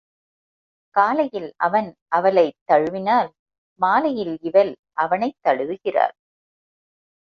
[0.95, 1.95] காலையில் அவன்
[2.07, 3.29] அவளைத் தழுவினாள்
[3.79, 6.15] மாலையில் இவள் அவனைத் தழுவுகிறாள்.